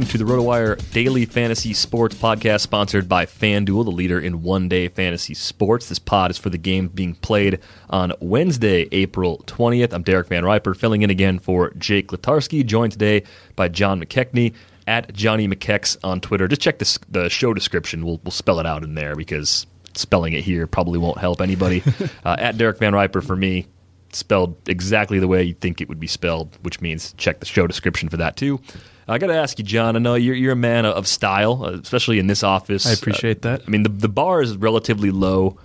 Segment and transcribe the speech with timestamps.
[0.00, 4.66] Welcome to the RotoWire Daily Fantasy Sports Podcast, sponsored by FanDuel, the leader in one
[4.66, 5.90] day fantasy sports.
[5.90, 7.58] This pod is for the game being played
[7.90, 9.92] on Wednesday, April 20th.
[9.92, 13.24] I'm Derek Van Riper, filling in again for Jake Latarski, joined today
[13.56, 14.54] by John McKechnie
[14.86, 16.48] at Johnny McKex on Twitter.
[16.48, 18.02] Just check this, the show description.
[18.02, 21.82] We'll, we'll spell it out in there because spelling it here probably won't help anybody.
[22.24, 23.66] uh, at Derek Van Riper for me,
[24.12, 27.66] spelled exactly the way you think it would be spelled, which means check the show
[27.66, 28.60] description for that too.
[29.08, 29.96] I got to ask you, John.
[29.96, 32.86] I know you're you're a man of style, uh, especially in this office.
[32.86, 33.62] I appreciate Uh, that.
[33.66, 35.58] I mean, the the bar is relatively low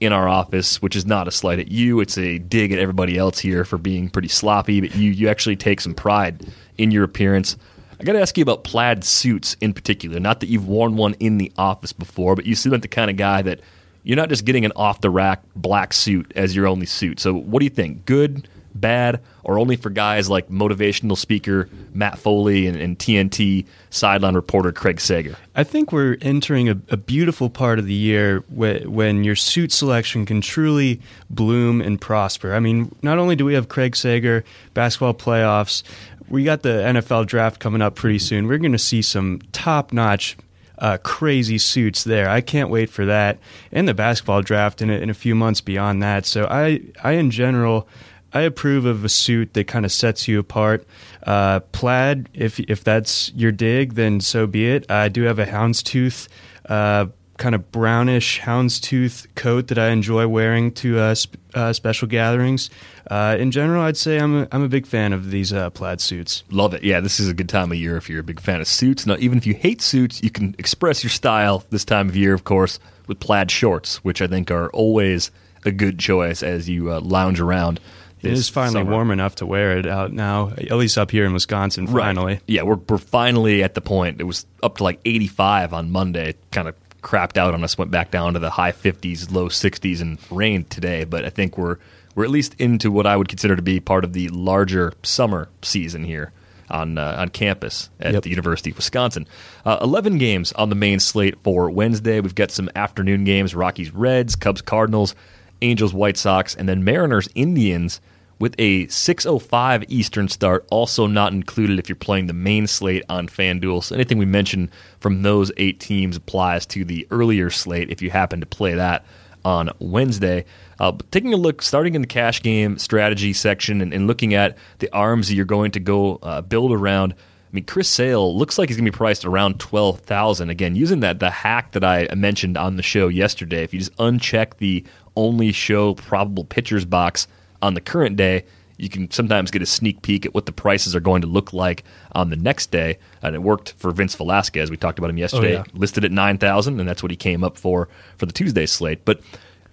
[0.00, 2.00] in our office, which is not a slight at you.
[2.00, 4.80] It's a dig at everybody else here for being pretty sloppy.
[4.80, 7.56] But you you actually take some pride in your appearance.
[8.00, 10.20] I got to ask you about plaid suits in particular.
[10.20, 13.10] Not that you've worn one in the office before, but you seem like the kind
[13.10, 13.60] of guy that
[14.08, 17.20] you're not just getting an off the rack black suit as your only suit.
[17.20, 18.06] So, what do you think?
[18.06, 24.34] Good, bad, or only for guys like motivational speaker Matt Foley and, and TNT sideline
[24.34, 25.36] reporter Craig Sager?
[25.54, 29.72] I think we're entering a, a beautiful part of the year wh- when your suit
[29.72, 32.54] selection can truly bloom and prosper.
[32.54, 34.42] I mean, not only do we have Craig Sager,
[34.72, 35.82] basketball playoffs,
[36.30, 38.46] we got the NFL draft coming up pretty soon.
[38.46, 40.38] We're going to see some top notch.
[40.78, 42.28] Uh, crazy suits there.
[42.28, 43.38] I can't wait for that,
[43.72, 46.24] and the basketball draft in a, in a few months beyond that.
[46.24, 47.88] So I, I in general,
[48.32, 50.86] I approve of a suit that kind of sets you apart.
[51.26, 54.88] Uh, plaid, if if that's your dig, then so be it.
[54.90, 56.28] I do have a houndstooth,
[56.68, 57.06] uh,
[57.38, 62.68] kind of brownish houndstooth coat that I enjoy wearing to uh, sp- uh, special gatherings.
[63.10, 66.00] Uh, in general, I'd say I'm a, I'm a big fan of these uh, plaid
[66.00, 66.44] suits.
[66.50, 66.82] Love it.
[66.84, 69.06] Yeah, this is a good time of year if you're a big fan of suits.
[69.06, 72.34] Now, even if you hate suits, you can express your style this time of year,
[72.34, 75.30] of course, with plaid shorts, which I think are always
[75.64, 77.80] a good choice as you uh, lounge around.
[78.20, 78.90] It is finally summer.
[78.90, 81.86] warm enough to wear it out now, at least up here in Wisconsin.
[81.86, 82.02] Right.
[82.06, 84.20] Finally, Yeah, we're, we're finally at the point.
[84.20, 86.34] It was up to like 85 on Monday.
[86.50, 90.00] Kind of crapped out on us, went back down to the high 50s, low 60s,
[90.00, 91.04] and rained today.
[91.04, 91.78] But I think we're
[92.14, 95.48] we're at least into what I would consider to be part of the larger summer
[95.62, 96.32] season here.
[96.70, 98.22] on uh, on campus at yep.
[98.22, 99.26] the University of Wisconsin.
[99.64, 102.20] Uh, Eleven games on the main slate for Wednesday.
[102.20, 105.14] We've got some afternoon games: Rockies, Reds, Cubs, Cardinals,
[105.62, 108.00] Angels, White Sox, and then Mariners, Indians.
[108.40, 113.26] With a 6:05 Eastern start, also not included if you're playing the main slate on
[113.26, 113.82] FanDuel.
[113.82, 114.70] So anything we mentioned
[115.00, 119.04] from those eight teams applies to the earlier slate if you happen to play that
[119.44, 120.44] on Wednesday.
[120.78, 124.56] Uh, taking a look, starting in the cash game strategy section and, and looking at
[124.78, 127.14] the arms that you're going to go uh, build around.
[127.14, 130.50] I mean, Chris Sale looks like he's going to be priced around twelve thousand.
[130.50, 133.64] Again, using that the hack that I mentioned on the show yesterday.
[133.64, 134.84] If you just uncheck the
[135.16, 137.26] only show probable pitchers box
[137.62, 138.44] on the current day,
[138.76, 141.52] you can sometimes get a sneak peek at what the prices are going to look
[141.52, 142.98] like on the next day.
[143.22, 144.70] And it worked for Vince Velasquez.
[144.70, 145.56] We talked about him yesterday.
[145.56, 145.72] Oh, yeah.
[145.74, 149.04] Listed at nine thousand, and that's what he came up for for the Tuesday slate.
[149.04, 149.20] But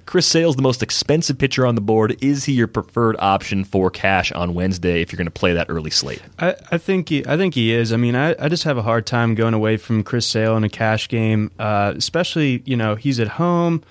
[0.05, 2.15] Chris Sale's the most expensive pitcher on the board.
[2.21, 5.67] Is he your preferred option for cash on Wednesday if you're going to play that
[5.69, 6.21] early slate?
[6.37, 7.91] I, I think he, I think he is.
[7.91, 10.63] I mean, I, I just have a hard time going away from Chris Sale in
[10.63, 13.83] a cash game, uh, especially you know he's at home.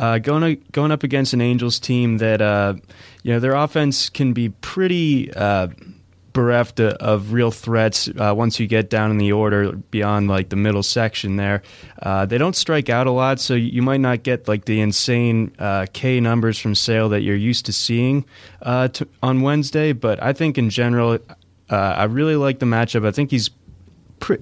[0.00, 2.72] Uh, going going up against an Angels team that uh,
[3.22, 5.68] you know their offense can be pretty uh,
[6.32, 10.56] bereft of real threats uh, once you get down in the order beyond like the
[10.56, 11.60] middle section there.
[12.00, 15.54] Uh, they don't strike out a lot, so you might not get like the insane
[15.58, 18.24] uh, K numbers from Sale that you're used to seeing
[18.62, 19.92] to, on Wednesday.
[19.92, 21.18] But I think in general,
[21.68, 23.04] I really like the matchup.
[23.04, 23.50] I think he's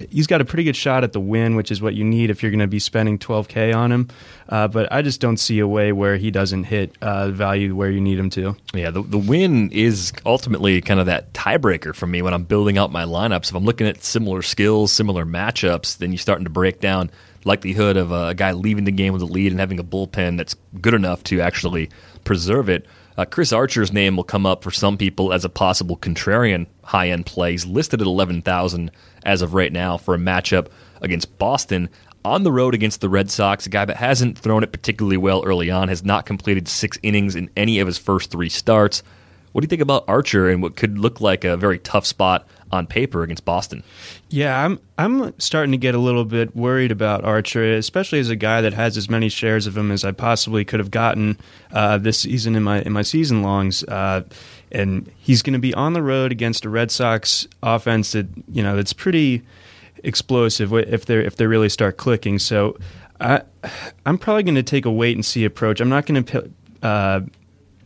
[0.09, 2.41] he's got a pretty good shot at the win, which is what you need if
[2.41, 4.07] you're going to be spending 12k on him.
[4.47, 7.89] Uh, but I just don't see a way where he doesn't hit uh, value where
[7.89, 8.55] you need him to.
[8.73, 12.77] Yeah, the, the win is ultimately kind of that tiebreaker for me when I'm building
[12.77, 13.49] out my lineups.
[13.49, 17.11] If I'm looking at similar skills, similar matchups, then you're starting to break down
[17.45, 20.55] likelihood of a guy leaving the game with a lead and having a bullpen that's
[20.81, 21.89] good enough to actually
[22.23, 22.85] preserve it.
[23.19, 27.09] Uh, Chris Archer's name will come up for some people as a possible contrarian high
[27.09, 27.51] end play.
[27.51, 28.91] He's listed at 11,000
[29.25, 30.67] as of right now for a matchup
[31.01, 31.89] against Boston
[32.23, 35.43] on the road against the Red Sox, a guy that hasn't thrown it particularly well
[35.43, 39.03] early on, has not completed six innings in any of his first three starts.
[39.51, 42.47] What do you think about Archer and what could look like a very tough spot
[42.71, 43.83] on paper against Boston?
[44.29, 48.35] Yeah, I'm I'm starting to get a little bit worried about Archer, especially as a
[48.35, 51.37] guy that has as many shares of him as I possibly could have gotten
[51.71, 53.83] uh, this season in my in my season longs.
[53.83, 54.23] Uh,
[54.71, 58.61] and he's going to be on the road against a Red Sox offense that you
[58.61, 59.43] know that's pretty
[60.03, 62.39] explosive if they if they really start clicking.
[62.39, 62.77] So
[63.19, 63.41] I
[64.05, 65.81] I'm probably going to take a wait and see approach.
[65.81, 66.51] I'm not going to
[66.83, 67.21] uh,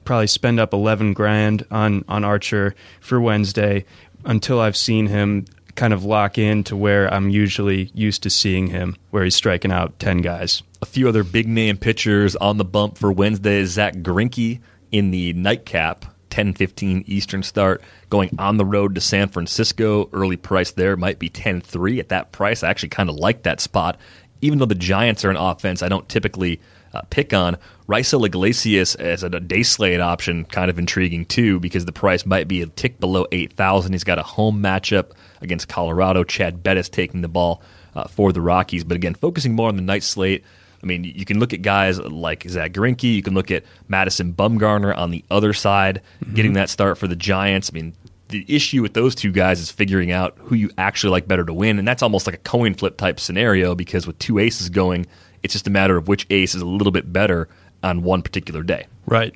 [0.06, 3.85] probably spend up 11 grand on on Archer for Wednesday
[4.25, 8.67] until I've seen him kind of lock in to where I'm usually used to seeing
[8.67, 10.61] him, where he's striking out 10 guys.
[10.81, 13.59] A few other big name pitchers on the bump for Wednesday.
[13.59, 14.59] is Zack Greinke
[14.91, 20.09] in the nightcap 10:15 Eastern start going on the road to San Francisco.
[20.11, 22.63] Early price there might be 10-3 at that price.
[22.63, 23.97] I actually kind of like that spot.
[24.41, 26.59] Even though the Giants are an offense I don't typically
[26.93, 27.57] uh, pick on,
[27.88, 32.47] Raisel Iglesias as a day slate option kind of intriguing too because the price might
[32.47, 33.91] be a tick below 8,000.
[33.91, 36.24] He's got a home matchup against Colorado.
[36.24, 37.62] Chad Bettis taking the ball
[37.95, 40.44] uh, for the Rockies, but again, focusing more on the night slate.
[40.81, 43.15] I mean, you can look at guys like Zack Greinke.
[43.15, 46.35] You can look at Madison Bumgarner on the other side, mm-hmm.
[46.35, 47.69] getting that start for the Giants.
[47.71, 47.94] I mean,
[48.30, 51.53] the issue with those two guys is figuring out who you actually like better to
[51.53, 55.06] win, and that's almost like a coin flip type scenario because with two aces going,
[55.42, 57.47] it's just a matter of which ace is a little bit better
[57.83, 58.87] on one particular day.
[59.06, 59.33] Right.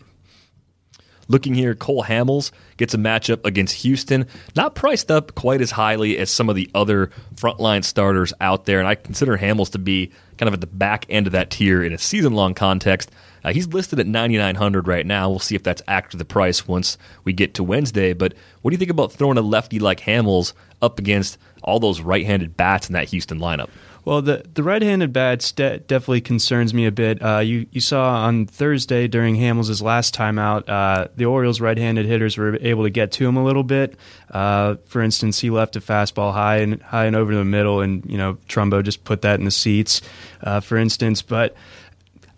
[1.30, 4.28] Looking here, Cole Hamels gets a matchup against Houston.
[4.56, 8.80] Not priced up quite as highly as some of the other frontline starters out there,
[8.80, 11.84] and I consider Hamels to be kind of at the back end of that tier
[11.84, 13.12] in a season long context.
[13.44, 15.30] Uh, he's listed at 9900 right now.
[15.30, 18.14] We'll see if that's actually the price once we get to Wednesday.
[18.14, 22.02] But what do you think about throwing a lefty like Hamels up against all those
[22.02, 23.70] right handed bats in that Houston lineup?
[24.08, 27.22] Well, the the right-handed bats de- definitely concerns me a bit.
[27.22, 32.06] Uh, you you saw on Thursday during Hamels' last time out, uh, the Orioles' right-handed
[32.06, 33.98] hitters were able to get to him a little bit.
[34.32, 38.10] Uh, for instance, he left a fastball high and high and over the middle, and
[38.10, 40.02] you know Trumbo just put that in the seats.
[40.42, 41.54] Uh, for instance, but.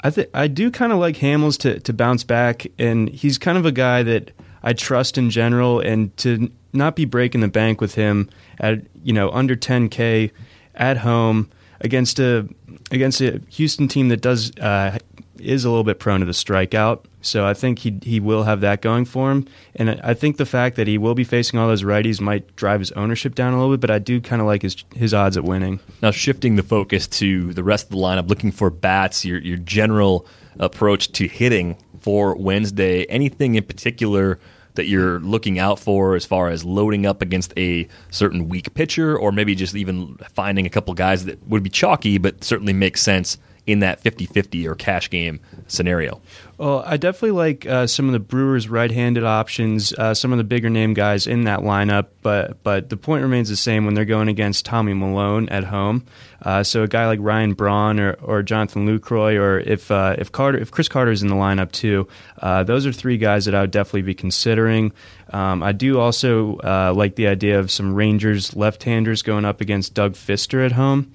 [0.01, 3.57] I th- I do kind of like Hamels to, to bounce back, and he's kind
[3.57, 4.31] of a guy that
[4.63, 9.13] I trust in general, and to not be breaking the bank with him at you
[9.13, 10.31] know under 10k
[10.75, 11.49] at home
[11.81, 12.47] against a
[12.91, 14.97] against a Houston team that does uh,
[15.39, 17.05] is a little bit prone to the strikeout.
[17.21, 20.45] So I think he he will have that going for him, and I think the
[20.45, 23.57] fact that he will be facing all those righties might drive his ownership down a
[23.57, 23.81] little bit.
[23.81, 25.79] But I do kind of like his his odds at winning.
[26.01, 29.25] Now shifting the focus to the rest of the lineup, looking for bats.
[29.25, 30.25] Your your general
[30.59, 33.05] approach to hitting for Wednesday.
[33.05, 34.39] Anything in particular
[34.79, 39.17] that you're looking out for as far as loading up against a certain weak pitcher,
[39.17, 42.95] or maybe just even finding a couple guys that would be chalky but certainly make
[42.95, 46.21] sense in that 50 50 or cash game scenario?
[46.59, 50.43] Well, I definitely like uh, some of the Brewers' right-handed options, uh, some of the
[50.43, 52.07] bigger name guys in that lineup.
[52.21, 56.05] But but the point remains the same when they're going against Tommy Milone at home.
[56.41, 60.33] Uh, so a guy like Ryan Braun or, or Jonathan Lucroy, or if uh, if
[60.33, 63.61] Carter if Chris Carter's in the lineup too, uh, those are three guys that I
[63.61, 64.91] would definitely be considering.
[65.29, 69.93] Um, I do also uh, like the idea of some Rangers left-handers going up against
[69.93, 71.13] Doug Fister at home,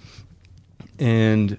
[0.98, 1.58] and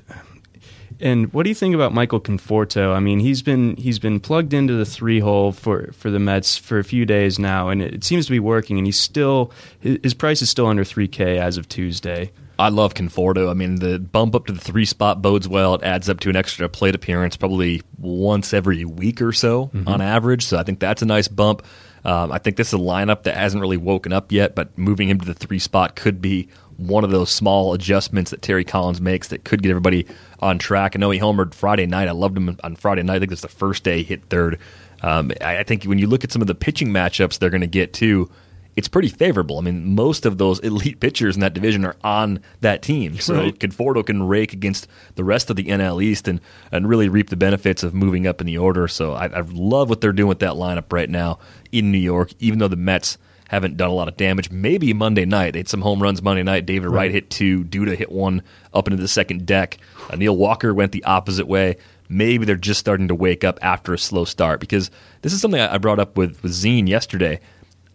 [0.99, 2.95] and what do you think about Michael Conforto?
[2.95, 6.57] I mean, he's been he's been plugged into the three hole for, for the Mets
[6.57, 8.77] for a few days now, and it, seems to be working.
[8.77, 12.31] And he's still his, price is still under three K as of Tuesday.
[12.57, 13.49] I love Conforto.
[13.49, 15.75] I mean, the bump up to the three spot bodes well.
[15.75, 19.87] It adds up to an extra plate appearance probably once every week or so mm-hmm.
[19.87, 20.45] on average.
[20.45, 21.63] So I think that's a nice bump.
[22.05, 25.09] Um, I think this is a lineup that hasn't really woken up yet, but moving
[25.09, 26.47] him to the three spot could be
[26.77, 30.05] one of those small adjustments that Terry Collins makes that could get everybody
[30.39, 30.93] on track.
[30.95, 32.07] I know he homered Friday night.
[32.07, 33.15] I loved him on Friday night.
[33.15, 34.59] I think it's the first day hit third.
[35.01, 37.61] Um, I, I, think when you look at some of the pitching matchups they're going
[37.61, 38.29] to get too,
[38.75, 39.57] it's pretty favorable.
[39.57, 43.17] I mean, most of those elite pitchers in that division are on that team.
[43.19, 43.59] So right.
[43.59, 47.35] Conforto can rake against the rest of the NL East and, and really reap the
[47.35, 48.87] benefits of moving up in the order.
[48.87, 51.39] So I, I love what they're doing with that lineup right now
[51.71, 53.17] in New York, even though the Mets–
[53.49, 54.49] haven't done a lot of damage.
[54.51, 55.51] Maybe Monday night.
[55.51, 56.65] They had some home runs Monday night.
[56.65, 57.63] David Wright hit two.
[57.63, 58.41] Duda hit one
[58.73, 59.77] up into the second deck.
[60.09, 61.77] Uh, Neil Walker went the opposite way.
[62.09, 65.59] Maybe they're just starting to wake up after a slow start because this is something
[65.59, 67.39] I brought up with, with Zine yesterday.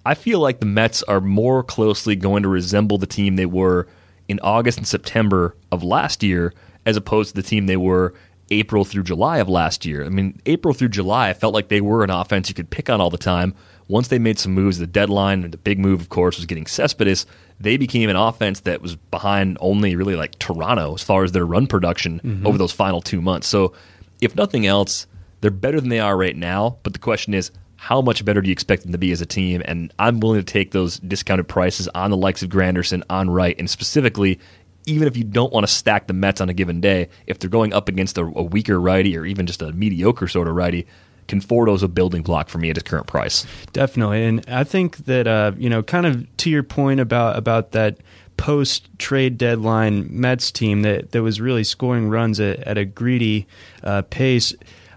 [0.04, 3.86] I feel like the Mets are more closely going to resemble the team they were
[4.28, 6.54] in August and September of last year
[6.86, 8.14] as opposed to the team they were
[8.50, 10.04] April through July of last year.
[10.04, 12.90] I mean, April through July, I felt like they were an offense you could pick
[12.90, 13.54] on all the time
[13.90, 16.66] once they made some moves, the deadline, and the big move, of course, was getting
[16.66, 17.26] Cespedes.
[17.58, 21.44] They became an offense that was behind only really like Toronto as far as their
[21.44, 22.46] run production mm-hmm.
[22.46, 23.48] over those final two months.
[23.48, 23.74] So,
[24.20, 25.06] if nothing else,
[25.40, 26.78] they're better than they are right now.
[26.82, 29.26] But the question is, how much better do you expect them to be as a
[29.26, 29.62] team?
[29.64, 33.56] And I'm willing to take those discounted prices on the likes of Granderson, on Wright,
[33.58, 34.38] and specifically,
[34.86, 37.50] even if you don't want to stack the Mets on a given day, if they're
[37.50, 40.86] going up against a, a weaker righty or even just a mediocre sort of righty,
[41.30, 43.46] Conforto's a building block for me at his current price.
[43.72, 47.70] Definitely, and I think that uh, you know, kind of to your point about about
[47.72, 47.98] that
[48.36, 53.46] post trade deadline Mets team that that was really scoring runs at, at a greedy
[53.84, 54.52] uh, pace.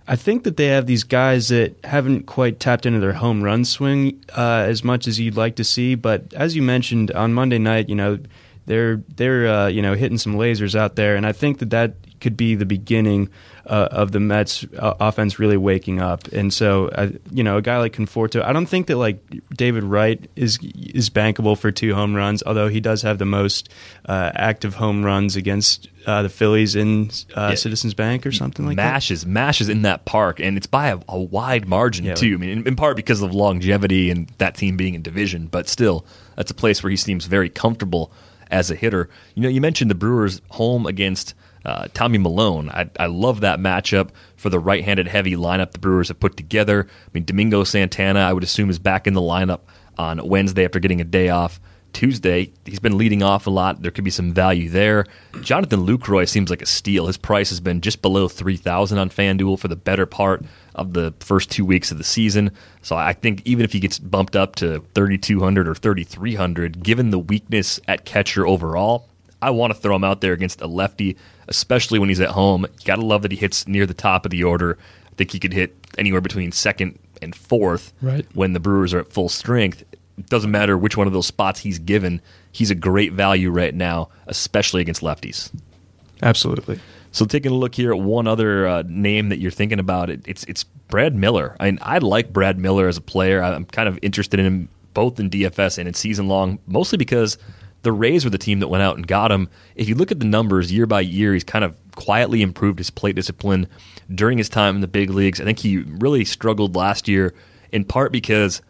[0.08, 3.64] I think that they have these guys that haven't quite tapped into their home run
[3.64, 5.96] swing uh, as much as you'd like to see.
[5.96, 8.18] But as you mentioned on Monday night, you know
[8.66, 11.96] they're they're uh, you know hitting some lasers out there, and I think that that
[12.22, 13.30] could be the beginning
[13.66, 16.28] uh, of the Mets uh, offense really waking up.
[16.34, 19.20] And so, uh, you know, a guy like Conforto, I don't think that like
[19.56, 23.70] David Wright is is bankable for two home runs, although he does have the most
[24.06, 27.56] uh, active home runs against uh, the Phillies in uh, yeah.
[27.56, 29.30] Citizens Bank or something like mashes, that.
[29.30, 32.34] Mashes mashes in that park, and it's by a, a wide margin yeah, too.
[32.34, 35.68] I mean, in, in, part because of longevity and that team being in division, but
[35.68, 36.06] still,
[36.36, 38.12] that's a place where he seems very comfortable
[38.52, 39.10] as a hitter.
[39.36, 41.34] You know, you mentioned the Brewers' home against
[41.66, 42.70] uh, Tommy Milone.
[42.70, 46.38] I, I love that matchup for the right handed heavy lineup the Brewers have put
[46.38, 46.88] together.
[46.90, 49.62] I mean, Domingo Santana, I would assume, is back in the lineup
[49.98, 51.60] on Wednesday after getting a day off.
[51.94, 53.82] Tuesday, he's been leading off a lot.
[53.82, 55.06] There could be some value there.
[55.42, 57.06] Jonathan Lucroy seems like a steal.
[57.06, 60.44] His price has been just below 3000 on FanDuel for the better part
[60.74, 62.52] of the first two weeks of the season.
[62.82, 67.20] So I think even if he gets bumped up to 3200 or 3300, given the
[67.20, 69.08] weakness at catcher overall,
[69.40, 72.66] I want to throw him out there against a lefty especially when he's at home.
[72.86, 74.78] Got to love that he hits near the top of the order.
[75.12, 78.26] I think he could hit anywhere between second and fourth right.
[78.34, 79.84] when the Brewers are at full strength.
[80.18, 82.22] It doesn't matter which one of those spots he's given.
[82.52, 85.52] He's a great value right now, especially against lefties.
[86.22, 86.80] Absolutely.
[87.12, 90.22] So taking a look here at one other uh, name that you're thinking about, it,
[90.26, 91.56] it's it's Brad Miller.
[91.60, 93.42] I mean, I like Brad Miller as a player.
[93.44, 97.38] I'm kind of interested in him both in DFS and in season long, mostly because
[97.84, 99.50] the Rays were the team that went out and got him.
[99.76, 102.90] If you look at the numbers year by year, he's kind of quietly improved his
[102.90, 103.68] plate discipline
[104.14, 105.40] during his time in the big leagues.
[105.40, 107.34] I think he really struggled last year,
[107.72, 108.62] in part because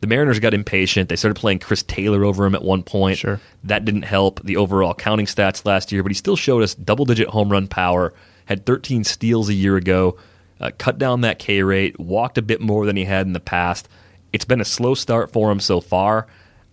[0.00, 1.08] the Mariners got impatient.
[1.08, 3.18] They started playing Chris Taylor over him at one point.
[3.18, 3.40] Sure.
[3.64, 7.04] That didn't help the overall counting stats last year, but he still showed us double
[7.04, 8.12] digit home run power,
[8.44, 10.16] had 13 steals a year ago,
[10.60, 13.40] uh, cut down that K rate, walked a bit more than he had in the
[13.40, 13.88] past.
[14.32, 16.26] It's been a slow start for him so far.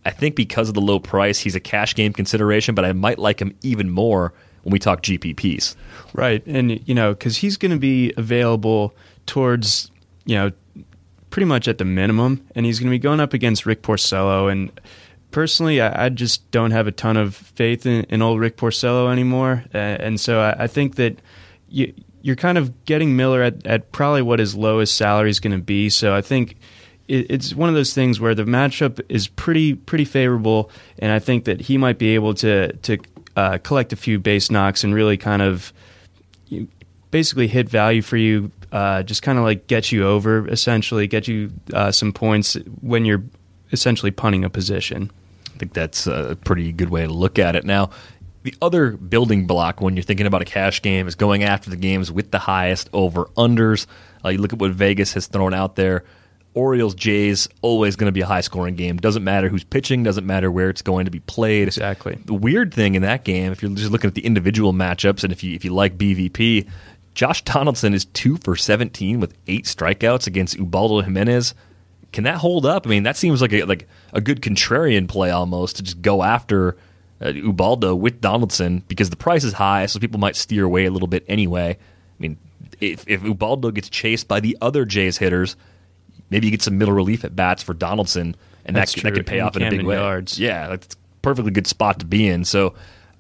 [0.05, 3.19] I think because of the low price, he's a cash game consideration, but I might
[3.19, 4.33] like him even more
[4.63, 5.75] when we talk GPPs.
[6.13, 6.45] Right.
[6.45, 8.95] And, you know, because he's going to be available
[9.25, 9.91] towards,
[10.25, 10.51] you know,
[11.29, 14.50] pretty much at the minimum, and he's going to be going up against Rick Porcello.
[14.51, 14.71] And
[15.31, 19.12] personally, I, I just don't have a ton of faith in, in old Rick Porcello
[19.12, 21.21] anymore, uh, and so I, I think that
[21.67, 25.55] you, you're kind of getting Miller at, at probably what his lowest salary is going
[25.55, 25.89] to be.
[25.89, 26.55] So I think
[27.07, 31.45] it's one of those things where the matchup is pretty pretty favorable, and I think
[31.45, 32.97] that he might be able to to
[33.35, 35.74] uh, collect a few base knocks and really kind of
[37.12, 38.51] basically hit value for you.
[38.71, 43.05] Uh, just kind of like get you over, essentially, get you uh, some points when
[43.05, 43.24] you're
[43.71, 45.12] essentially punting a position.
[45.53, 47.63] I think that's a pretty good way to look at it.
[47.63, 47.91] Now,
[48.43, 51.77] the other building block when you're thinking about a cash game is going after the
[51.77, 53.88] games with the highest over unders.
[54.24, 56.03] Uh, you look at what Vegas has thrown out there.
[56.55, 58.97] Orioles Jays always going to be a high scoring game.
[58.97, 60.03] Doesn't matter who's pitching.
[60.03, 61.67] Doesn't matter where it's going to be played.
[61.67, 62.17] Exactly.
[62.25, 65.31] The weird thing in that game, if you're just looking at the individual matchups, and
[65.31, 66.67] if you if you like BVP,
[67.13, 71.53] Josh Donaldson is two for 17 with eight strikeouts against Ubaldo Jimenez.
[72.12, 72.88] Can that hold up?
[72.88, 76.24] I mean, that seems like a like a good contrarian play almost to just go
[76.24, 76.77] after
[77.21, 80.91] uh, Ubaldo with Donaldson because the price is high, so people might steer away a
[80.91, 81.77] little bit anyway.
[81.77, 82.38] I mean,
[82.79, 85.55] if, if Ubaldo gets chased by the other Jays hitters,
[86.29, 89.10] maybe you get some middle relief at bats for Donaldson, and That's that, true.
[89.10, 89.96] that could pay And off in a big way.
[89.96, 90.39] Yards.
[90.39, 92.46] Yeah, that's a perfectly good spot to be in.
[92.46, 92.74] So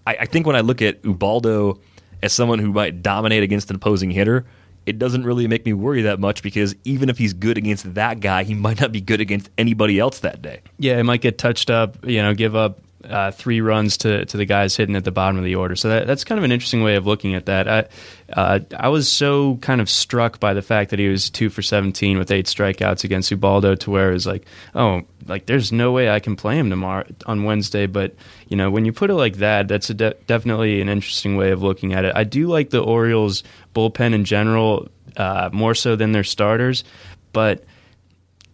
[0.07, 1.79] I, I think when I look at Ubaldo
[2.23, 4.45] as someone who might dominate against an opposing hitter,
[4.85, 8.19] it doesn't really make me worry that much because even if he's good against that
[8.19, 10.61] guy, he might not be good against anybody else that day.
[10.77, 11.97] Yeah, he might get touched up.
[12.05, 15.37] You know, give up uh, three runs to, to the guys hitting at the bottom
[15.37, 15.75] of the order.
[15.75, 17.67] So that, that's kind of an interesting way of looking at that.
[17.67, 17.87] I
[18.33, 21.61] uh, I was so kind of struck by the fact that he was two for
[21.61, 25.91] seventeen with eight strikeouts against Ubaldo, to where it was like, oh, like there's no
[25.91, 27.85] way I can play him tomorrow on Wednesday.
[27.85, 28.15] But
[28.47, 31.61] you know, when you put it like that, that's de- definitely an interesting way of
[31.61, 32.13] looking at it.
[32.15, 33.43] I do like the Orioles
[33.73, 36.83] bullpen in general uh, more so than their starters,
[37.31, 37.63] but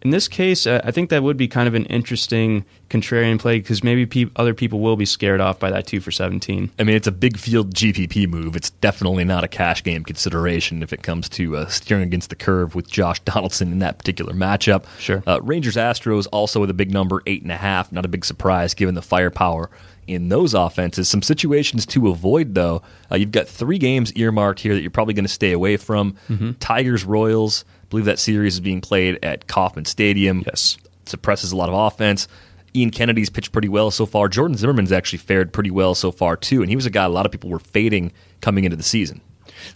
[0.02, 3.58] in this case, uh, I think that would be kind of an interesting contrarian play
[3.58, 6.70] because maybe pe- other people will be scared off by that two for 17.
[6.78, 8.56] I mean, it's a big field GPP move.
[8.56, 12.36] It's definitely not a cash game consideration if it comes to uh, steering against the
[12.36, 14.84] curve with Josh Donaldson in that particular matchup.
[14.98, 15.22] Sure.
[15.26, 17.92] Uh, Rangers Astros also with a big number, eight and a half.
[17.92, 19.70] Not a big surprise given the firepower
[20.08, 21.08] in those offenses.
[21.08, 22.82] Some situations to avoid, though.
[23.10, 26.16] Uh, you've got three games earmarked here that you're probably going to stay away from.
[26.60, 27.64] Tigers Royals.
[27.92, 30.44] I believe that series is being played at Kauffman Stadium.
[30.46, 30.78] Yes.
[31.04, 32.26] Suppresses a lot of offense.
[32.74, 34.28] Ian Kennedy's pitched pretty well so far.
[34.28, 37.10] Jordan Zimmermann's actually fared pretty well so far too, and he was a guy a
[37.10, 39.20] lot of people were fading coming into the season.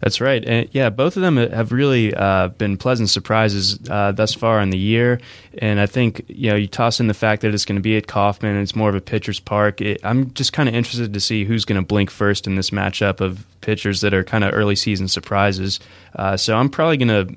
[0.00, 0.42] That's right.
[0.44, 4.70] And yeah, both of them have really uh, been pleasant surprises uh, thus far in
[4.70, 5.20] the year.
[5.58, 7.98] And I think you know you toss in the fact that it's going to be
[7.98, 9.82] at Kauffman and it's more of a pitcher's park.
[9.82, 12.70] It, I'm just kind of interested to see who's going to blink first in this
[12.70, 15.80] matchup of pitchers that are kind of early season surprises.
[16.14, 17.36] Uh, so I'm probably going to.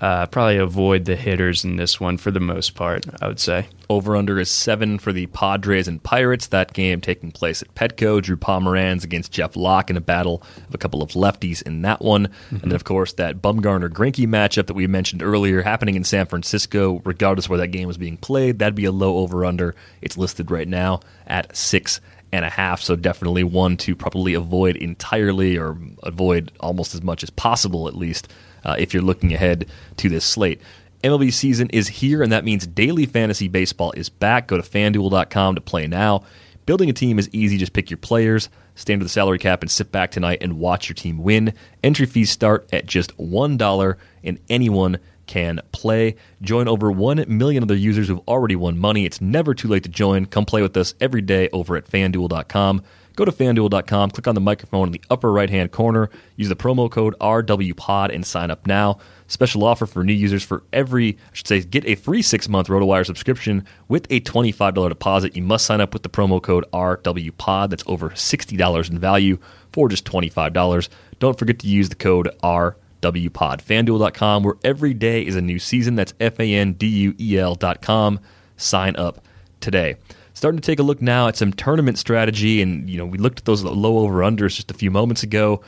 [0.00, 3.66] Uh, probably avoid the hitters in this one for the most part, I would say.
[3.90, 6.46] Over under is seven for the Padres and Pirates.
[6.46, 8.22] That game taking place at Petco.
[8.22, 12.00] Drew Pomeranz against Jeff Locke in a battle of a couple of lefties in that
[12.00, 12.30] one.
[12.50, 16.24] And then, of course, that Bumgarner Greinke matchup that we mentioned earlier happening in San
[16.24, 18.58] Francisco, regardless where that game was being played.
[18.58, 19.74] That'd be a low over under.
[20.00, 22.00] It's listed right now at six
[22.32, 22.80] and a half.
[22.80, 27.96] So definitely one to probably avoid entirely or avoid almost as much as possible, at
[27.96, 28.32] least,
[28.64, 29.66] uh, if you're looking ahead
[29.98, 30.60] to this slate.
[31.02, 34.48] MLB season is here, and that means daily fantasy baseball is back.
[34.48, 36.24] Go to fanduel.com to play now.
[36.66, 37.56] Building a team is easy.
[37.56, 40.88] Just pick your players, stand to the salary cap, and sit back tonight and watch
[40.88, 41.54] your team win.
[41.82, 46.16] Entry fees start at just $1, and anyone can play.
[46.42, 49.06] Join over 1 million other users who've already won money.
[49.06, 50.26] It's never too late to join.
[50.26, 52.82] Come play with us every day over at fanduel.com.
[53.20, 56.56] Go to fanduel.com, click on the microphone in the upper right hand corner, use the
[56.56, 58.96] promo code RWPOD, and sign up now.
[59.26, 62.68] Special offer for new users for every, I should say, get a free six month
[62.68, 65.36] RotoWire subscription with a $25 deposit.
[65.36, 67.68] You must sign up with the promo code RWPOD.
[67.68, 69.38] That's over $60 in value
[69.70, 70.88] for just $25.
[71.18, 72.72] Don't forget to use the code RWPOD.
[73.02, 75.94] FanDuel.com, where every day is a new season.
[75.94, 78.18] That's F A N D U E L.com.
[78.56, 79.22] Sign up
[79.60, 79.96] today.
[80.40, 83.40] Starting to take a look now at some tournament strategy, and you know we looked
[83.40, 85.60] at those low over unders just a few moments ago.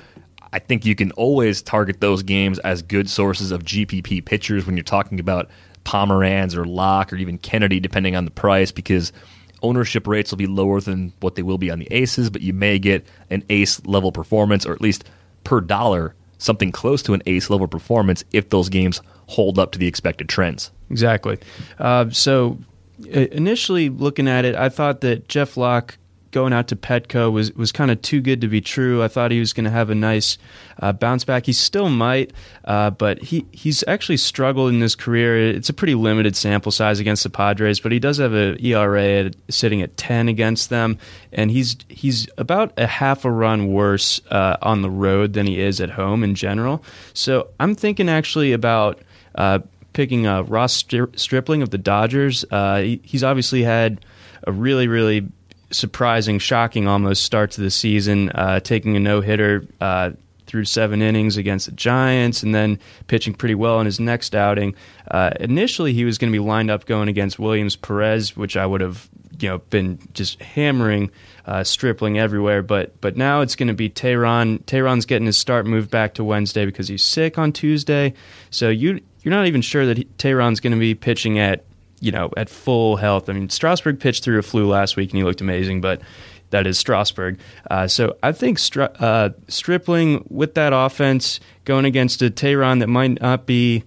[0.51, 4.75] I think you can always target those games as good sources of GPP pitchers when
[4.75, 5.51] you're talking about
[5.85, 9.13] Pomeranz or Locke or even Kennedy, depending on the price, because
[9.61, 12.55] ownership rates will be lower than what they will be on the aces, but you
[12.55, 15.05] may get an ace level performance, or at least
[15.45, 19.79] per dollar, something close to an ace level performance if those games hold up to
[19.79, 20.71] the expected trends.
[20.89, 21.39] Exactly.
[21.79, 22.57] Uh, so
[23.07, 25.99] initially looking at it, I thought that Jeff Locke
[26.33, 29.03] going out to Petco was was kind of too good to be true.
[29.03, 30.39] I thought he was going to have a nice
[30.81, 31.47] uh, bounce back.
[31.47, 32.33] He still might,
[32.65, 35.51] uh, but he he's actually struggled in his career.
[35.51, 39.27] It's a pretty limited sample size against the Padres, but he does have a ERA
[39.27, 40.99] at, sitting at ten against them,
[41.33, 45.61] and he's he's about a half a run worse uh, on the road than he
[45.61, 46.83] is at home in general.
[47.15, 49.01] So I'm thinking actually about.
[49.93, 52.45] Picking uh, Ross Stripling of the Dodgers.
[52.51, 54.05] Uh, he, he's obviously had
[54.45, 55.29] a really, really
[55.71, 60.11] surprising, shocking almost start to the season, uh, taking a no hitter uh,
[60.47, 64.75] through seven innings against the Giants, and then pitching pretty well in his next outing.
[65.11, 68.67] Uh, initially, he was going to be lined up going against Williams Perez, which I
[68.67, 71.11] would have you know been just hammering
[71.47, 72.63] uh, Stripling everywhere.
[72.63, 74.63] But but now it's going to be Teheran.
[74.65, 78.15] Teheran's getting his start moved back to Wednesday because he's sick on Tuesday.
[78.51, 81.65] So you you're not even sure that he, Teheran's going to be pitching at
[82.03, 83.29] you know, at full health.
[83.31, 86.03] I mean, Strasburg pitched through a flu last week and he looked amazing, but
[86.51, 87.39] that is Strasburg.
[87.71, 92.89] Uh, so I think Stri- uh, Stripling with that offense going against a Teheran that
[92.89, 93.85] might not be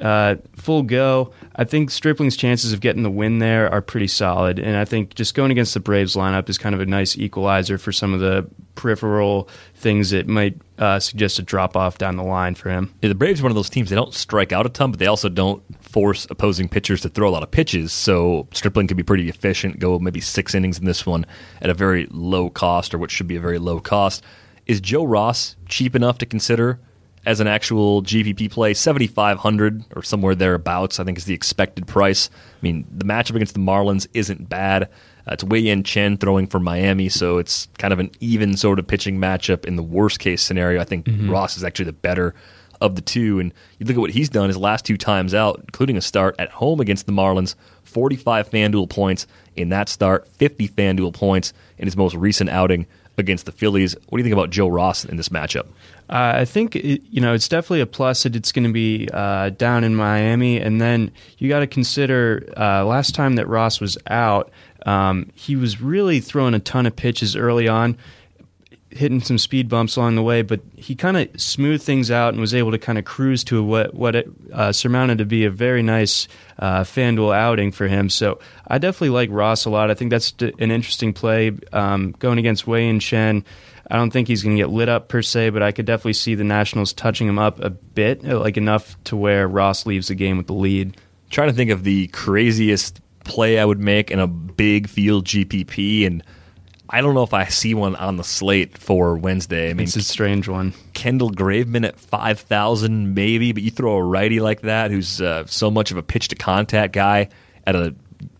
[0.00, 1.32] uh, full go.
[1.56, 5.14] I think Stripling's chances of getting the win there are pretty solid, and I think
[5.14, 8.20] just going against the Braves lineup is kind of a nice equalizer for some of
[8.20, 12.92] the peripheral things that might uh, suggest a drop off down the line for him.
[13.00, 15.00] Yeah, the Braves are one of those teams they don't strike out a ton, but
[15.00, 17.92] they also don't force opposing pitchers to throw a lot of pitches.
[17.92, 21.24] So Stripling can be pretty efficient, go maybe six innings in this one
[21.62, 24.22] at a very low cost, or what should be a very low cost.
[24.66, 26.80] Is Joe Ross cheap enough to consider
[27.26, 32.30] as an actual GPP play, 7,500 or somewhere thereabouts, I think is the expected price.
[32.32, 34.84] I mean, the matchup against the Marlins isn't bad.
[34.84, 38.78] Uh, it's Wei Yin Chen throwing for Miami, so it's kind of an even sort
[38.78, 40.80] of pitching matchup in the worst case scenario.
[40.80, 41.28] I think mm-hmm.
[41.28, 42.32] Ross is actually the better
[42.80, 43.40] of the two.
[43.40, 46.36] And you look at what he's done his last two times out, including a start
[46.38, 51.86] at home against the Marlins, 45 FanDuel points in that start, 50 FanDuel points in
[51.86, 52.86] his most recent outing
[53.18, 53.94] against the Phillies.
[54.08, 55.66] What do you think about Joe Ross in this matchup?
[56.08, 59.50] Uh, I think you know it's definitely a plus that it's going to be uh,
[59.50, 63.98] down in Miami, and then you got to consider uh, last time that Ross was
[64.06, 64.50] out,
[64.84, 67.98] um, he was really throwing a ton of pitches early on,
[68.96, 72.40] hitting some speed bumps along the way, but he kind of smoothed things out and
[72.40, 75.50] was able to kind of cruise to what what it uh, surmounted to be a
[75.50, 76.28] very nice
[76.58, 78.08] uh, FanDuel outing for him.
[78.08, 79.90] So I definitely like Ross a lot.
[79.90, 83.44] I think that's an interesting play um, going against Wei Yin Chen.
[83.90, 86.14] I don't think he's going to get lit up per se, but I could definitely
[86.14, 90.16] see the Nationals touching him up a bit, like enough to where Ross leaves the
[90.16, 90.96] game with the lead.
[91.30, 96.06] trying to think of the craziest play I would make in a big field GPP,
[96.06, 96.22] and
[96.88, 99.70] I don't know if I see one on the slate for Wednesday.
[99.70, 100.72] I mean, it's a strange one.
[100.92, 105.46] Kendall Graveman at five thousand, maybe, but you throw a righty like that, who's uh,
[105.46, 107.28] so much of a pitch to contact guy
[107.66, 107.94] at a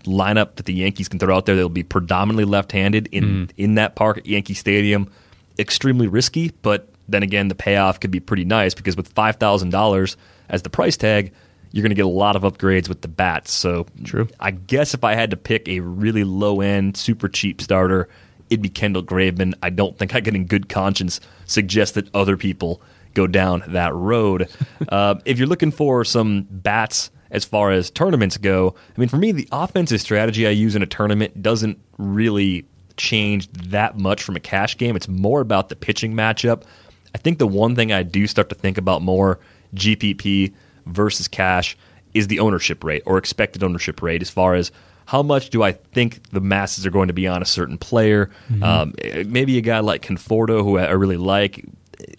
[0.04, 1.56] lineup that the Yankees can throw out there.
[1.56, 3.50] They'll be predominantly left-handed in mm.
[3.56, 5.10] in that park at Yankee Stadium
[5.58, 9.70] extremely risky, but then again, the payoff could be pretty nice because with five thousand
[9.70, 10.16] dollars
[10.48, 11.32] as the price tag,
[11.72, 13.52] you're going to get a lot of upgrades with the bats.
[13.52, 14.28] So, true.
[14.38, 18.08] I guess if I had to pick a really low end, super cheap starter,
[18.50, 19.54] it'd be Kendall Graveman.
[19.62, 22.80] I don't think I can, in good conscience, suggest that other people
[23.14, 24.48] go down that road.
[24.88, 29.16] uh, if you're looking for some bats as far as tournaments go, I mean, for
[29.16, 34.36] me, the offensive strategy I use in a tournament doesn't really change that much from
[34.36, 34.96] a cash game.
[34.96, 36.62] It's more about the pitching matchup.
[37.14, 39.38] I think the one thing I do start to think about more
[39.74, 40.54] GPP
[40.86, 41.76] versus cash
[42.14, 44.72] is the ownership rate or expected ownership rate as far as
[45.06, 48.30] how much do I think the masses are going to be on a certain player.
[48.50, 48.62] Mm-hmm.
[48.62, 48.94] Um,
[49.30, 51.64] maybe a guy like Conforto, who I really like.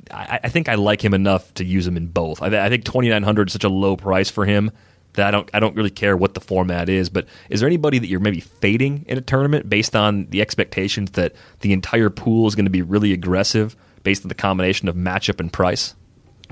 [0.10, 2.41] I, I, think I like him enough to use him in both.
[2.41, 4.71] I, I think 2900 is such a low price for him
[5.13, 7.10] that I don't I don't really care what the format is.
[7.10, 11.12] But is there anybody that you're maybe fading in a tournament based on the expectations
[11.12, 14.95] that the entire pool is going to be really aggressive based on the combination of
[14.95, 15.93] matchup and price?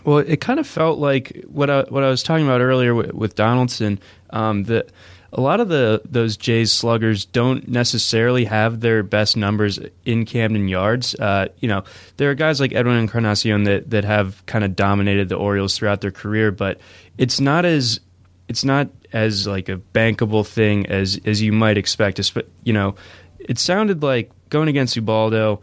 [0.03, 3.13] Well, it kind of felt like what I, what I was talking about earlier with,
[3.13, 3.99] with Donaldson.
[4.31, 4.91] Um, that
[5.35, 10.69] a lot of the those Jays sluggers don't necessarily have their best numbers in Camden
[10.69, 11.13] Yards.
[11.15, 11.83] Uh, you know,
[12.15, 15.99] there are guys like Edwin Encarnacion that that have kind of dominated the Orioles throughout
[15.99, 16.79] their career, but
[17.17, 17.99] it's not as
[18.47, 22.19] it's not as like a bankable thing as as you might expect.
[22.63, 22.95] You know,
[23.37, 25.61] it sounded like going against Ubaldo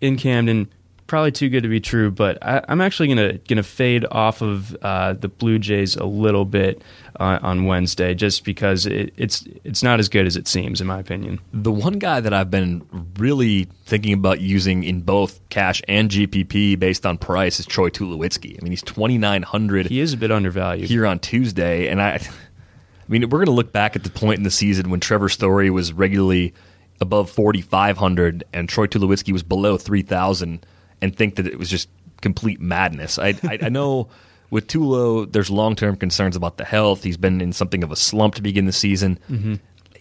[0.00, 0.68] in Camden
[1.10, 4.76] probably too good to be true, but I, am actually gonna gonna fade off of
[4.80, 6.82] uh, the Blue Jays a little bit
[7.18, 10.86] uh, on Wednesday, just because it, it's it's not as good as it seems, in
[10.86, 11.40] my opinion.
[11.52, 12.86] The one guy that I've been
[13.18, 18.56] really thinking about using in both cash and GPP based on price is Troy Tulowitzki.
[18.56, 19.86] I mean, he's 2,900.
[19.86, 22.20] He is a bit undervalued here on Tuesday, and I.
[22.20, 25.28] I mean, we're going to look back at the point in the season when Trevor
[25.28, 26.54] Story was regularly
[27.00, 30.64] above 4,500 and Troy Tulowitzki was below 3,000
[31.02, 31.88] and think that it was just
[32.20, 33.18] complete madness.
[33.18, 34.08] I, I, I know
[34.50, 37.02] with Tulo, there's long term concerns about the health.
[37.02, 39.18] He's been in something of a slump to begin the season.
[39.30, 39.54] Mm-hmm.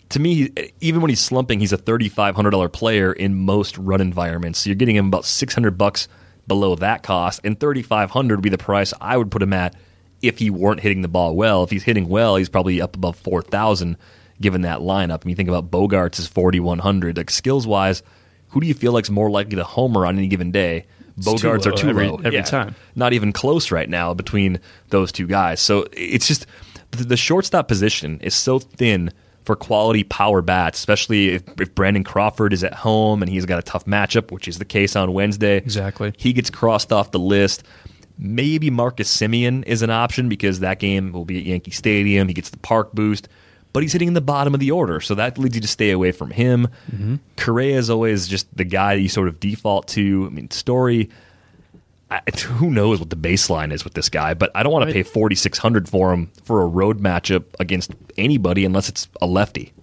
[0.09, 0.49] To me,
[0.81, 4.59] even when he's slumping, he's a $3,500 player in most run environments.
[4.59, 6.07] So you're getting him about 600 bucks
[6.47, 9.75] below that cost, and 3,500 would be the price I would put him at
[10.23, 11.63] if he weren't hitting the ball well.
[11.63, 13.97] If he's hitting well, he's probably up above 4,000
[14.41, 15.21] given that lineup.
[15.23, 17.17] I mean, you think about Bogaerts is 4,100.
[17.17, 18.01] Like skills wise,
[18.49, 20.85] who do you feel like is more likely to homer on any given day?
[21.19, 22.75] Bogaerts too or too low every- low every time.
[22.95, 24.59] Not even close right now between
[24.89, 25.59] those two guys.
[25.59, 26.45] So it's just
[26.91, 29.11] the, the shortstop position is so thin
[29.43, 33.59] for quality power bats, especially if, if Brandon Crawford is at home and he's got
[33.59, 35.57] a tough matchup, which is the case on Wednesday.
[35.57, 36.13] Exactly.
[36.17, 37.63] He gets crossed off the list.
[38.17, 42.27] Maybe Marcus Semien is an option because that game will be at Yankee Stadium.
[42.27, 43.27] He gets the park boost,
[43.73, 45.91] but he's hitting in the bottom of the order, so that leads you to stay
[45.91, 46.67] away from him.
[47.37, 50.27] Correa is always just the guy that you sort of default to.
[50.27, 51.09] I mean, Story.
[52.11, 54.33] I, who knows what the baseline is with this guy?
[54.33, 57.43] But I don't want to pay forty six hundred for him for a road matchup
[57.59, 59.73] against anybody unless it's a lefty.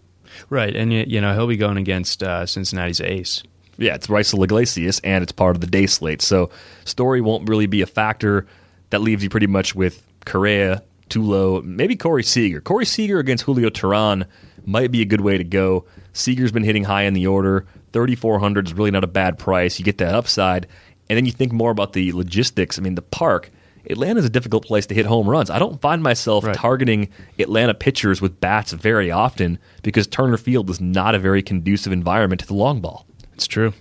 [0.50, 3.44] Right, and you, you know he'll be going against uh, Cincinnati's ace.
[3.78, 6.20] Yeah, it's Raisel Iglesias, and it's part of the day slate.
[6.20, 6.50] So
[6.84, 8.46] Story won't really be a factor.
[8.90, 12.60] That leaves you pretty much with Correa, Tulo, maybe Corey Seager.
[12.60, 14.26] Corey Seager against Julio Teheran
[14.64, 15.84] might be a good way to go.
[16.12, 17.66] Seager's been hitting high in the order.
[17.92, 19.78] 3,400 is really not a bad price.
[19.78, 20.66] You get that upside.
[21.08, 22.78] And then you think more about the logistics.
[22.78, 23.50] I mean, the park,
[23.88, 25.50] Atlanta is a difficult place to hit home runs.
[25.50, 26.56] I don't find myself Right.
[26.56, 31.92] targeting Atlanta pitchers with bats very often because Turner Field is not a very conducive
[31.92, 33.06] environment to the long ball.
[33.34, 33.72] It's true.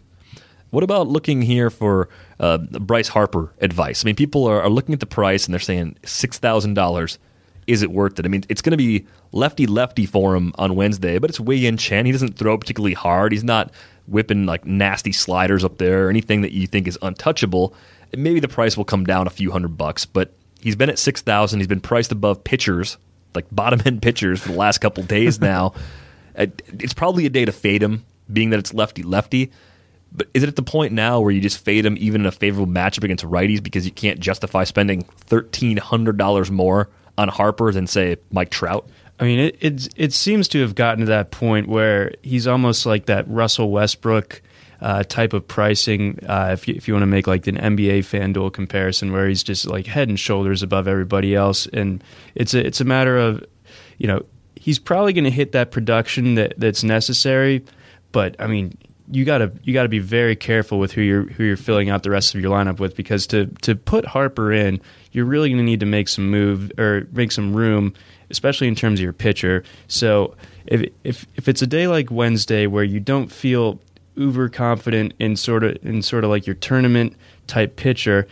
[0.76, 4.04] What about looking here for uh, Bryce Harper advice?
[4.04, 7.18] I mean, people are, are looking at the price and they're saying six thousand dollars.
[7.66, 8.26] Is it worth it?
[8.26, 11.56] I mean, it's going to be lefty lefty for him on Wednesday, but it's Wei
[11.56, 12.06] Yin Chen.
[12.06, 13.32] He doesn't throw particularly hard.
[13.32, 13.72] He's not
[14.06, 17.74] whipping like nasty sliders up there or anything that you think is untouchable.
[18.14, 21.22] Maybe the price will come down a few hundred bucks, but he's been at six
[21.22, 21.62] thousand.
[21.62, 22.98] He's been priced above pitchers,
[23.34, 25.74] like bottom end pitchers, for the last couple days now.
[26.36, 29.54] It's probably a day to fade him, being that it's lefty lefty.
[30.16, 32.32] But is it at the point now where you just fade him even in a
[32.32, 37.72] favorable matchup against righties because you can't justify spending thirteen hundred dollars more on Harper
[37.72, 38.88] than say Mike Trout?
[39.20, 42.86] I mean, it it it seems to have gotten to that point where he's almost
[42.86, 44.42] like that Russell Westbrook
[44.82, 46.20] uh, type of pricing.
[46.28, 49.44] Uh, if you, if you want to make like an NBA FanDuel comparison, where he's
[49.44, 52.04] just like head and shoulders above everybody else, and
[52.36, 53.44] it's a it's a matter of
[53.98, 54.26] you know
[54.56, 57.64] he's probably going to hit that production that that's necessary,
[58.12, 58.78] but I mean.
[59.12, 62.10] You gotta you gotta be very careful with who you're who you're filling out the
[62.10, 65.64] rest of your lineup with because to to put Harper in, you're really going to
[65.64, 67.94] need to make some move or make some room
[68.30, 69.64] especially in terms of your pitcher.
[69.88, 73.80] So if if if it's a day like Wednesday where you don't feel
[74.16, 77.16] uber confident in sort of in sort of like your tournament
[77.48, 78.28] type pitcher,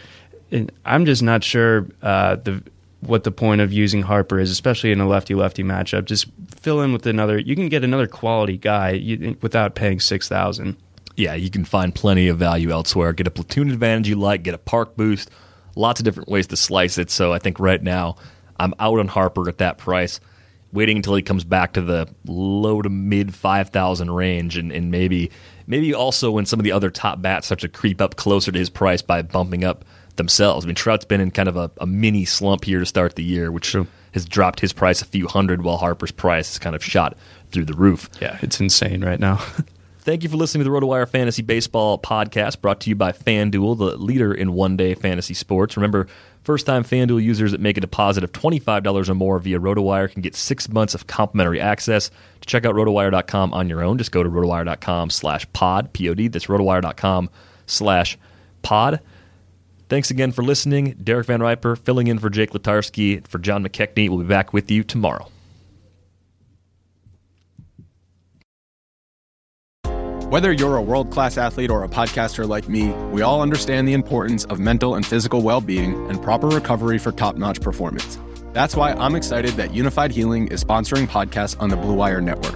[0.51, 2.63] and I'm just not sure uh, the
[3.07, 6.05] what the point of using Harper is, especially in a lefty lefty matchup.
[6.05, 7.37] Just fill in with another.
[7.37, 10.77] You can get another quality guy without paying six thousand.
[11.15, 13.13] Yeah, you can find plenty of value elsewhere.
[13.13, 15.29] Get a platoon advantage you like, get a park boost,
[15.75, 17.11] lots of different ways to slice it.
[17.11, 18.15] So I think right now
[18.59, 20.19] I'm out on Harper at that price,
[20.71, 24.89] waiting until he comes back to the low to mid five thousand range, and, and
[24.89, 25.31] maybe
[25.67, 28.59] maybe also when some of the other top bats start to creep up closer to
[28.59, 29.85] his price by bumping up
[30.15, 30.65] themselves.
[30.65, 33.23] I mean, Trout's been in kind of a, a mini slump here to start the
[33.23, 33.75] year, which
[34.13, 37.17] has dropped his price a few hundred, while Harper's price has kind of shot
[37.51, 38.09] through the roof.
[38.21, 39.37] Yeah, it's insane right now.
[40.03, 43.77] Thank you for listening to the RotoWire Fantasy Baseball podcast brought to you by FanDuel,
[43.77, 45.77] the leader in one day fantasy sports.
[45.77, 46.07] Remember,
[46.43, 50.21] first time FanDuel users that make a deposit of $25 or more via RotoWire can
[50.21, 52.09] get six months of complimentary access.
[52.41, 56.13] To check out rotowire.com on your own, just go to rotowire.com slash pod, P O
[56.13, 56.27] D.
[56.27, 57.29] That's rotowire.com
[57.65, 58.17] slash
[58.61, 58.99] pod.
[59.93, 60.97] Thanks again for listening.
[61.03, 63.27] Derek Van Riper filling in for Jake Latarski.
[63.27, 65.29] For John McKechnie, we'll be back with you tomorrow.
[70.31, 73.93] Whether you're a world class athlete or a podcaster like me, we all understand the
[73.93, 78.17] importance of mental and physical well being and proper recovery for top notch performance.
[78.51, 82.55] That's why I'm excited that Unifyd Healing is sponsoring podcasts on the Blue Wire Network.